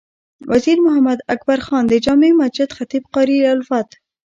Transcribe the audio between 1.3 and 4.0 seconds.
اکبر خان د جامع مسجد خطیب قاري الفت،